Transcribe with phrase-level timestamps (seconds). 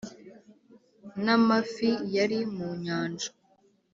[1.23, 3.29] n’amafi yari mu nyanja.